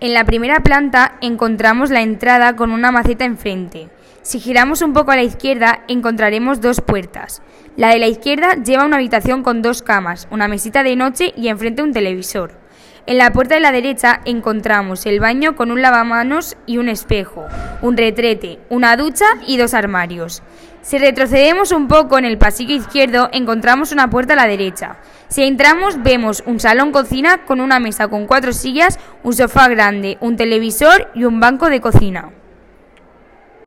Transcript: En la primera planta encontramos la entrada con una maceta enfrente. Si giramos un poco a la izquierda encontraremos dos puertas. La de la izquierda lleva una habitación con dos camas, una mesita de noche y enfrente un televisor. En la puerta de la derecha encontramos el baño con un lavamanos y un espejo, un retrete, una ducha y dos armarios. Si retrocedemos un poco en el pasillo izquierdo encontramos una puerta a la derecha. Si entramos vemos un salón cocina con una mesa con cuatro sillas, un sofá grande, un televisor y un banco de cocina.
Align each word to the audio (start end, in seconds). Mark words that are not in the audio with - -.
En 0.00 0.14
la 0.14 0.24
primera 0.24 0.60
planta 0.60 1.16
encontramos 1.20 1.90
la 1.90 2.02
entrada 2.02 2.54
con 2.54 2.70
una 2.70 2.92
maceta 2.92 3.24
enfrente. 3.24 3.88
Si 4.22 4.38
giramos 4.38 4.80
un 4.80 4.92
poco 4.92 5.10
a 5.10 5.16
la 5.16 5.24
izquierda 5.24 5.82
encontraremos 5.88 6.60
dos 6.60 6.80
puertas. 6.80 7.42
La 7.76 7.88
de 7.88 7.98
la 7.98 8.06
izquierda 8.06 8.54
lleva 8.62 8.84
una 8.84 8.98
habitación 8.98 9.42
con 9.42 9.60
dos 9.60 9.82
camas, 9.82 10.28
una 10.30 10.46
mesita 10.46 10.84
de 10.84 10.94
noche 10.94 11.34
y 11.36 11.48
enfrente 11.48 11.82
un 11.82 11.92
televisor. 11.92 12.52
En 13.06 13.16
la 13.16 13.32
puerta 13.32 13.54
de 13.54 13.60
la 13.60 13.72
derecha 13.72 14.20
encontramos 14.26 15.06
el 15.06 15.18
baño 15.18 15.56
con 15.56 15.70
un 15.70 15.80
lavamanos 15.80 16.56
y 16.66 16.76
un 16.76 16.88
espejo, 16.88 17.46
un 17.80 17.96
retrete, 17.96 18.58
una 18.68 18.96
ducha 18.96 19.24
y 19.46 19.56
dos 19.56 19.72
armarios. 19.72 20.42
Si 20.82 20.98
retrocedemos 20.98 21.72
un 21.72 21.88
poco 21.88 22.18
en 22.18 22.24
el 22.24 22.38
pasillo 22.38 22.74
izquierdo 22.74 23.30
encontramos 23.32 23.92
una 23.92 24.10
puerta 24.10 24.34
a 24.34 24.36
la 24.36 24.46
derecha. 24.46 24.96
Si 25.28 25.42
entramos 25.42 26.02
vemos 26.02 26.42
un 26.46 26.60
salón 26.60 26.92
cocina 26.92 27.44
con 27.44 27.60
una 27.60 27.78
mesa 27.78 28.08
con 28.08 28.26
cuatro 28.26 28.52
sillas, 28.52 28.98
un 29.22 29.34
sofá 29.34 29.68
grande, 29.68 30.18
un 30.20 30.36
televisor 30.36 31.10
y 31.14 31.24
un 31.24 31.40
banco 31.40 31.68
de 31.70 31.80
cocina. 31.80 32.30